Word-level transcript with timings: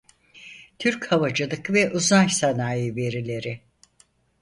Türk 0.79 1.11
Havacılık 1.11 1.69
ve 1.69 1.91
Uzay 1.91 2.29
Sanayii 2.29 2.95
"verileri" 2.95 3.61